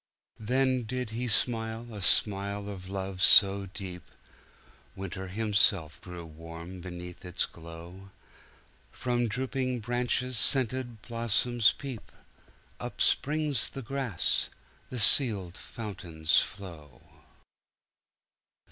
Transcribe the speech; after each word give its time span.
Then 0.39 0.81
did 0.85 1.11
he 1.11 1.27
smile 1.27 1.93
a 1.93 2.01
smile 2.01 2.67
of 2.67 2.89
love 2.89 3.21
so 3.21 3.67
deep, 3.67 4.01
Winter 4.95 5.27
himself 5.27 6.01
grew 6.01 6.25
warm 6.25 6.81
beneath 6.81 7.23
its 7.23 7.45
glow; 7.45 8.09
From 8.91 9.27
drooping 9.27 9.81
branches 9.81 10.39
scented 10.39 11.03
blossoms 11.03 11.73
peep; 11.73 12.11
Up 12.79 12.99
springs 12.99 13.69
the 13.69 13.83
grass; 13.83 14.49
the 14.89 14.97
sealed 14.97 15.55
fountains 15.55 16.39
flow. 16.39 17.03